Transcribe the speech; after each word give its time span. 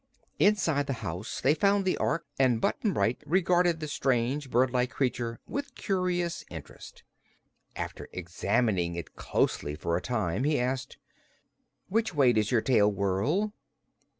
Inside 0.39 0.87
the 0.87 0.93
house 1.05 1.39
they 1.41 1.53
found 1.53 1.85
the 1.85 1.95
Ork, 1.99 2.25
and 2.39 2.59
Button 2.59 2.91
Bright 2.91 3.21
regarded 3.23 3.79
the 3.79 3.87
strange, 3.87 4.49
birdlike 4.49 4.89
creature 4.89 5.39
with 5.45 5.75
curious 5.75 6.43
interest. 6.49 7.03
After 7.75 8.09
examining 8.11 8.95
it 8.95 9.15
closely 9.15 9.75
for 9.75 9.95
a 9.95 10.01
time 10.01 10.43
he 10.43 10.59
asked: 10.59 10.97
"Which 11.87 12.15
way 12.15 12.33
does 12.33 12.49
your 12.49 12.61
tail 12.61 12.91
whirl?" 12.91 13.53